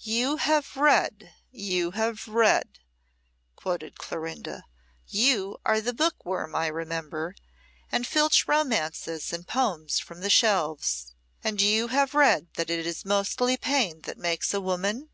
"You 0.00 0.38
have 0.38 0.78
read 0.78 1.34
you 1.52 1.90
have 1.90 2.26
read," 2.26 2.78
quoted 3.54 3.98
Clorinda. 3.98 4.64
"You 5.06 5.58
are 5.62 5.82
the 5.82 5.92
bookworm, 5.92 6.54
I 6.56 6.68
remember, 6.68 7.34
and 7.92 8.06
filch 8.06 8.48
romances 8.48 9.30
and 9.30 9.46
poems 9.46 9.98
from 9.98 10.20
the 10.20 10.30
shelves. 10.30 11.12
And 11.44 11.60
you 11.60 11.88
have 11.88 12.14
read 12.14 12.46
that 12.54 12.70
it 12.70 12.86
is 12.86 13.04
mostly 13.04 13.58
pain 13.58 14.00
that 14.04 14.16
makes 14.16 14.54
a 14.54 14.60
woman? 14.62 15.10